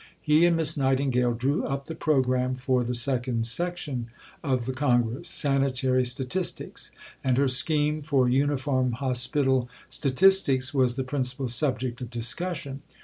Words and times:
He 0.19 0.47
and 0.47 0.57
Miss 0.57 0.75
Nightingale 0.75 1.33
drew 1.35 1.63
up 1.63 1.85
the 1.85 1.93
programme 1.93 2.55
for 2.55 2.83
the 2.83 2.95
Second 2.95 3.45
Section 3.45 4.07
of 4.43 4.65
the 4.65 4.73
Congress 4.73 5.27
(Sanitary 5.27 6.03
Statistics), 6.05 6.89
and 7.23 7.37
her 7.37 7.47
scheme 7.47 8.01
for 8.01 8.27
Uniform 8.27 8.93
Hospital 8.93 9.69
Statistics 9.89 10.73
was 10.73 10.95
the 10.95 11.03
principal 11.03 11.49
subject 11.49 12.01
of 12.01 12.09
discussion. 12.09 12.81